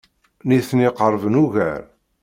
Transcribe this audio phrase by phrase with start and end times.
[0.47, 1.81] Nitni qerben ugar.